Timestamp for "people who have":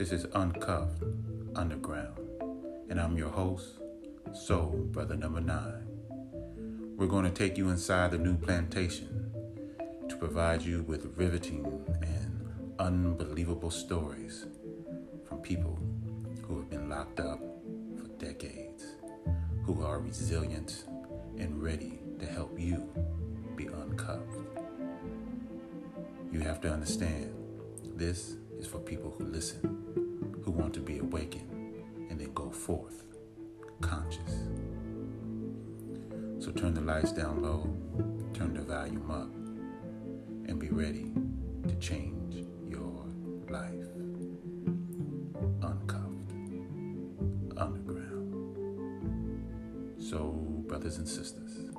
15.42-16.70